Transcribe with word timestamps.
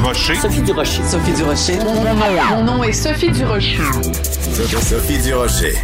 Durocher. 0.00 0.34
Sophie 0.36 0.62
Durocher. 0.62 1.02
Sophie 1.04 1.32
Durocher. 1.32 1.78
Mon 2.48 2.64
nom 2.64 2.82
est 2.82 2.92
Sophie 2.94 3.30
Durocher. 3.30 3.76
Sophie 4.80 5.18
Durocher. 5.18 5.74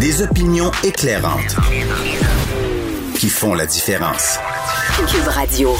Des 0.00 0.22
opinions 0.22 0.72
éclairantes 0.82 1.54
qui 3.14 3.28
font 3.28 3.54
la 3.54 3.66
différence. 3.66 4.40
Cube 5.06 5.28
Radio. 5.28 5.76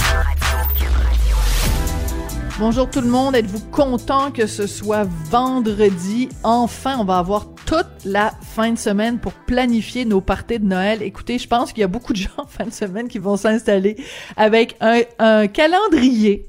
Bonjour 2.61 2.89
tout 2.89 3.01
le 3.01 3.09
monde, 3.09 3.35
êtes-vous 3.35 3.71
content 3.73 4.31
que 4.31 4.47
ce 4.47 4.69
soit 4.69 5.09
vendredi? 5.29 6.29
Enfin, 6.45 6.97
on 7.01 7.05
va 7.05 7.19
avoir 7.19 7.47
toute 7.69 8.07
la 8.07 8.33
fin 8.41 8.73
de 8.73 8.79
semaine 8.79 9.19
pour 9.19 9.35
planifier 9.35 10.07
nos 10.07 10.23
parties 10.23 10.59
de 10.59 10.65
Noël. 10.65 11.03
Écoutez, 11.03 11.39
je 11.39 11.47
pense 11.47 11.71
qu'il 11.71 11.83
y 11.83 11.85
a 11.85 11.89
beaucoup 11.89 12.15
de 12.15 12.17
gens 12.23 12.31
en 12.39 12.47
fin 12.47 12.65
de 12.65 12.73
semaine 12.73 13.09
qui 13.09 13.19
vont 13.19 13.37
s'installer 13.37 13.97
avec 14.39 14.75
un, 14.81 15.03
un, 15.19 15.49
calendrier, 15.49 16.49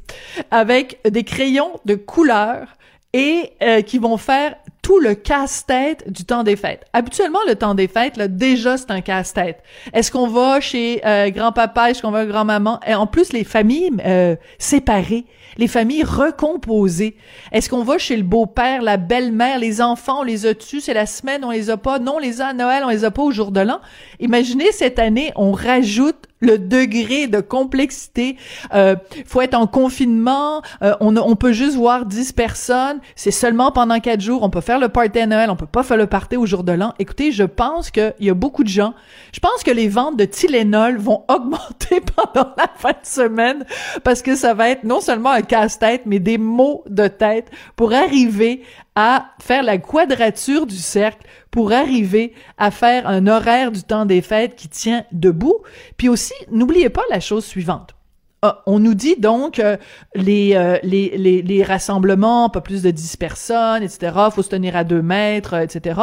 avec 0.49 1.02
des 1.03 1.25
crayons 1.25 1.73
de 1.84 1.95
couleur 1.95 2.70
et 3.11 3.52
euh, 3.61 3.81
qui 3.81 3.97
vont 3.97 4.16
faire 4.16 4.55
le 4.98 5.13
casse-tête 5.13 6.11
du 6.11 6.25
temps 6.25 6.43
des 6.43 6.55
fêtes. 6.55 6.85
Habituellement, 6.93 7.39
le 7.47 7.55
temps 7.55 7.75
des 7.75 7.88
fêtes, 7.88 8.17
déjà, 8.20 8.77
c'est 8.77 8.89
un 8.89 9.02
casse-tête. 9.02 9.61
Est-ce 9.93 10.11
qu'on 10.11 10.27
va 10.27 10.59
chez 10.59 11.02
euh, 11.05 11.30
grand-papa, 11.30 11.91
est-ce 11.91 12.02
qu'on 12.02 12.11
va 12.11 12.25
grand-maman? 12.25 12.80
Et 12.88 12.95
en 12.95 13.05
plus, 13.05 13.31
les 13.33 13.44
familles 13.44 13.91
euh, 14.05 14.35
séparées, 14.57 15.25
les 15.57 15.67
familles 15.67 16.03
recomposées. 16.03 17.17
Est-ce 17.52 17.70
qu'on 17.70 17.83
va 17.83 17.97
chez 17.97 18.17
le 18.17 18.23
beau-père, 18.23 18.81
la 18.81 18.97
belle-mère, 18.97 19.59
les 19.59 19.81
enfants, 19.81 20.21
on 20.21 20.23
les 20.23 20.45
a 20.45 20.55
tu 20.55 20.80
c'est 20.80 20.94
la 20.94 21.05
semaine, 21.05 21.44
on 21.44 21.52
les 21.52 21.69
a 21.69 21.77
pas, 21.77 21.99
non, 21.99 22.16
on 22.16 22.19
les 22.19 22.41
a 22.41 22.47
à 22.47 22.53
Noël, 22.53 22.83
on 22.85 22.89
les 22.89 23.05
a 23.05 23.11
pas 23.11 23.21
au 23.21 23.31
jour 23.31 23.52
de 23.52 23.59
l'an. 23.59 23.81
Imaginez 24.19 24.71
cette 24.71 24.97
année, 24.97 25.31
on 25.35 25.52
rajoute 25.52 26.28
le 26.39 26.57
degré 26.57 27.27
de 27.27 27.41
complexité. 27.41 28.38
Euh, 28.73 28.95
faut 29.25 29.41
être 29.41 29.55
en 29.55 29.67
confinement, 29.67 30.61
euh, 30.81 30.93
on, 30.99 31.16
on 31.17 31.35
peut 31.35 31.52
juste 31.52 31.75
voir 31.75 32.05
10 32.05 32.34
personnes, 32.34 33.00
c'est 33.16 33.31
seulement 33.31 33.72
pendant 33.72 34.00
quatre 34.00 34.22
jours, 34.22 34.44
on 34.44 34.49
peut 34.49 34.61
faire 34.61 34.80
le 34.80 34.89
party 34.89 35.27
Noël, 35.27 35.49
on 35.49 35.55
peut 35.55 35.66
pas 35.66 35.83
faire 35.83 35.97
le 35.97 36.08
party 36.08 36.38
au 36.38 36.45
jour 36.45 36.64
de 36.64 36.72
l'an. 36.72 36.94
Écoutez, 36.99 37.31
je 37.31 37.44
pense 37.44 37.91
qu'il 37.91 38.14
y 38.19 38.30
a 38.30 38.33
beaucoup 38.33 38.64
de 38.64 38.69
gens, 38.69 38.94
je 39.33 39.39
pense 39.39 39.64
que 39.64 39.72
les 39.72 39.88
ventes 39.88 40.17
de 40.17 40.25
Tylenol 40.25 40.97
vont 40.97 41.23
augmenter 41.30 42.02
pendant 42.16 42.53
la 42.58 42.69
fin 42.75 42.92
de 42.92 42.97
semaine 43.03 43.66
parce 44.03 44.21
que 44.21 44.36
ça 44.36 44.53
va 44.53 44.69
être 44.69 44.83
non 44.83 45.02
seulement 45.02 45.31
un 45.31 45.42
casse-tête, 45.42 46.03
mais 46.05 46.19
des 46.19 46.38
maux 46.38 46.83
de 46.89 47.08
tête 47.08 47.49
pour 47.75 47.94
arriver 47.94 48.64
à 49.02 49.31
faire 49.39 49.64
la 49.64 49.78
quadrature 49.78 50.66
du 50.66 50.75
cercle 50.75 51.25
pour 51.52 51.72
arriver 51.72 52.33
à 52.58 52.69
faire 52.69 53.08
un 53.08 53.28
horaire 53.28 53.72
du 53.72 53.81
temps 53.81 54.05
des 54.05 54.22
fêtes 54.22 54.58
qui 54.58 54.67
tient 54.67 55.05
debout. 55.14 55.59
Puis 55.95 56.09
aussi, 56.09 56.33
n'oubliez 56.52 56.89
pas 56.89 57.03
la 57.09 57.22
chose 57.22 57.45
suivante. 57.45 57.95
Ah, 58.42 58.61
on 58.66 58.80
nous 58.80 58.95
dit 58.95 59.16
donc 59.16 59.59
euh, 59.59 59.77
les, 60.16 60.53
euh, 60.53 60.80
les, 60.83 61.64
rassemblements, 61.64 62.50
pas 62.50 62.59
plus 62.59 62.81
de 62.81 62.92
10 62.92 63.16
personnes, 63.16 63.83
etc. 63.83 64.11
faut 64.33 64.42
se 64.42 64.50
tenir 64.50 64.75
à 64.75 64.83
2 64.83 65.02
mètres, 65.02 65.53
etc. 65.53 66.02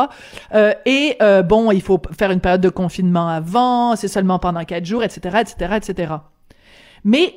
Euh, 0.54 0.72
et 0.86 1.18
bon, 1.44 1.72
il 1.72 1.82
faut 1.82 2.00
faire 2.18 2.30
une 2.30 2.40
période 2.40 2.62
de 2.62 2.70
confinement 2.70 3.28
avant, 3.28 3.94
c'est 3.94 4.08
seulement 4.08 4.38
pendant 4.38 4.64
4 4.64 4.86
jours, 4.86 5.04
etc., 5.04 5.42
etc., 5.42 5.74
etc. 5.76 6.14
Mais 7.04 7.34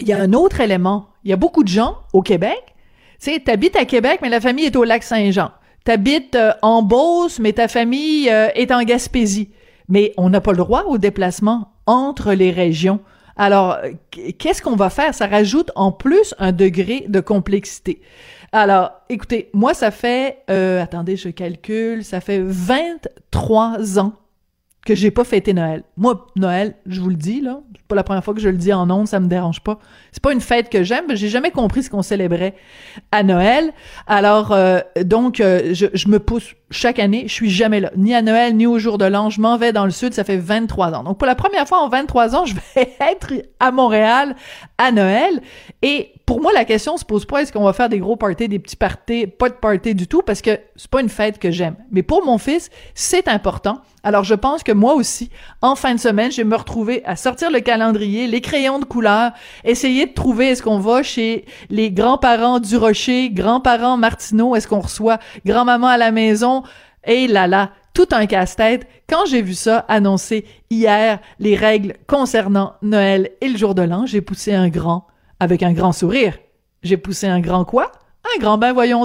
il 0.00 0.08
y 0.08 0.14
a 0.14 0.18
un 0.18 0.32
autre 0.32 0.62
élément. 0.62 1.08
Il 1.24 1.30
y 1.30 1.34
a 1.34 1.36
beaucoup 1.36 1.62
de 1.62 1.68
gens 1.68 1.98
au 2.14 2.22
Québec 2.22 2.75
tu 3.20 3.32
sais, 3.32 3.40
t'habites 3.40 3.76
à 3.76 3.84
Québec, 3.84 4.20
mais 4.22 4.28
la 4.28 4.40
famille 4.40 4.66
est 4.66 4.76
au 4.76 4.84
lac 4.84 5.02
Saint-Jean. 5.02 5.50
T'habites 5.84 6.34
euh, 6.34 6.52
en 6.62 6.82
Beauce, 6.82 7.38
mais 7.38 7.52
ta 7.52 7.68
famille 7.68 8.28
euh, 8.28 8.48
est 8.54 8.72
en 8.72 8.82
Gaspésie. 8.82 9.50
Mais 9.88 10.12
on 10.16 10.30
n'a 10.30 10.40
pas 10.40 10.50
le 10.50 10.58
droit 10.58 10.84
au 10.84 10.98
déplacement 10.98 11.72
entre 11.86 12.32
les 12.32 12.50
régions. 12.50 13.00
Alors, 13.36 13.76
qu'est-ce 14.10 14.62
qu'on 14.62 14.76
va 14.76 14.90
faire? 14.90 15.14
Ça 15.14 15.26
rajoute 15.26 15.70
en 15.76 15.92
plus 15.92 16.34
un 16.38 16.52
degré 16.52 17.04
de 17.06 17.20
complexité. 17.20 18.00
Alors, 18.52 18.92
écoutez, 19.08 19.50
moi, 19.52 19.74
ça 19.74 19.90
fait, 19.90 20.38
euh, 20.50 20.82
attendez, 20.82 21.16
je 21.16 21.28
calcule, 21.28 22.04
ça 22.04 22.20
fait 22.20 22.40
23 22.42 23.98
ans 23.98 24.14
que 24.86 24.94
j'ai 24.94 25.10
pas 25.10 25.24
fêté 25.24 25.52
Noël. 25.52 25.82
Moi, 25.96 26.26
Noël, 26.36 26.74
je 26.86 27.00
vous 27.00 27.10
le 27.10 27.16
dis, 27.16 27.40
là, 27.40 27.60
c'est 27.74 27.86
pas 27.88 27.96
la 27.96 28.04
première 28.04 28.24
fois 28.24 28.34
que 28.34 28.40
je 28.40 28.48
le 28.48 28.56
dis 28.56 28.72
en 28.72 28.88
ondes, 28.88 29.08
ça 29.08 29.18
me 29.18 29.26
dérange 29.26 29.60
pas. 29.60 29.80
C'est 30.12 30.22
pas 30.22 30.32
une 30.32 30.40
fête 30.40 30.70
que 30.70 30.84
j'aime, 30.84 31.04
j'ai 31.14 31.28
jamais 31.28 31.50
compris 31.50 31.82
ce 31.82 31.90
qu'on 31.90 32.02
célébrait 32.02 32.54
à 33.10 33.24
Noël. 33.24 33.72
Alors, 34.06 34.52
euh, 34.52 34.78
donc, 35.04 35.40
euh, 35.40 35.74
je, 35.74 35.86
je, 35.92 36.08
me 36.08 36.20
pousse 36.20 36.54
chaque 36.70 36.98
année, 36.98 37.24
je 37.28 37.32
suis 37.32 37.50
jamais 37.50 37.80
là, 37.80 37.92
ni 37.96 38.14
à 38.14 38.22
Noël, 38.22 38.56
ni 38.56 38.66
au 38.66 38.78
jour 38.78 38.98
de 38.98 39.04
l'an. 39.04 39.30
Je 39.30 39.40
m'en 39.40 39.56
vais 39.56 39.72
dans 39.72 39.84
le 39.84 39.90
sud, 39.90 40.12
ça 40.14 40.24
fait 40.24 40.36
23 40.36 40.94
ans. 40.94 41.04
Donc, 41.04 41.18
pour 41.18 41.26
la 41.26 41.36
première 41.36 41.68
fois 41.68 41.78
en 41.78 41.88
23 41.88 42.34
ans, 42.34 42.44
je 42.46 42.54
vais 42.54 42.96
être 43.00 43.32
à 43.60 43.70
Montréal 43.70 44.34
à 44.78 44.90
Noël. 44.90 45.40
Et 45.82 46.12
pour 46.26 46.42
moi, 46.42 46.52
la 46.52 46.64
question 46.64 46.96
se 46.96 47.04
pose 47.04 47.24
pas 47.24 47.42
est-ce 47.42 47.52
qu'on 47.52 47.62
va 47.62 47.72
faire 47.72 47.88
des 47.88 48.00
gros 48.00 48.16
parties, 48.16 48.48
des 48.48 48.58
petits 48.58 48.76
parties, 48.76 49.28
pas 49.28 49.48
de 49.48 49.54
parties 49.54 49.94
du 49.94 50.08
tout, 50.08 50.22
parce 50.22 50.42
que 50.42 50.58
c'est 50.74 50.90
pas 50.90 51.00
une 51.00 51.08
fête 51.08 51.38
que 51.38 51.52
j'aime. 51.52 51.76
Mais 51.92 52.02
pour 52.02 52.24
mon 52.24 52.36
fils, 52.36 52.68
c'est 52.94 53.28
important. 53.28 53.80
Alors, 54.02 54.24
je 54.24 54.34
pense 54.34 54.62
que 54.62 54.72
moi 54.72 54.94
aussi, 54.94 55.30
en 55.62 55.74
fin 55.74 55.94
de 55.94 56.00
semaine, 56.00 56.30
je 56.30 56.38
vais 56.38 56.44
me 56.44 56.56
retrouver 56.56 57.04
à 57.04 57.16
sortir 57.16 57.50
le 57.50 57.60
calendrier, 57.60 58.26
les 58.26 58.40
crayons 58.40 58.78
de 58.78 58.84
couleur, 58.84 59.32
essayer 59.64 60.06
de 60.06 60.12
trouver 60.12 60.50
est-ce 60.50 60.62
qu'on 60.62 60.78
va 60.78 61.02
chez 61.02 61.44
les 61.70 61.90
grands-parents 61.90 62.60
du 62.60 62.76
Rocher, 62.76 63.30
grands-parents 63.30 63.96
Martineau, 63.96 64.54
est-ce 64.54 64.68
qu'on 64.68 64.80
reçoit 64.80 65.18
grand-maman 65.44 65.88
à 65.88 65.96
la 65.96 66.12
maison, 66.12 66.55
et 67.04 67.26
là 67.26 67.46
là, 67.46 67.70
tout 67.94 68.08
un 68.12 68.26
casse-tête 68.26 68.86
quand 69.08 69.26
j'ai 69.26 69.42
vu 69.42 69.54
ça 69.54 69.78
annoncé 69.88 70.44
hier, 70.70 71.20
les 71.38 71.56
règles 71.56 71.94
concernant 72.06 72.74
Noël 72.82 73.30
et 73.40 73.48
le 73.48 73.56
jour 73.56 73.74
de 73.74 73.82
l'an, 73.82 74.06
j'ai 74.06 74.20
poussé 74.20 74.54
un 74.54 74.68
grand 74.68 75.06
avec 75.38 75.62
un 75.62 75.72
grand 75.72 75.92
sourire. 75.92 76.38
J'ai 76.82 76.96
poussé 76.96 77.26
un 77.26 77.40
grand 77.40 77.64
quoi? 77.64 77.92
Un 78.34 78.40
grand 78.40 78.58
ben 78.58 78.72
voyons 78.72 79.04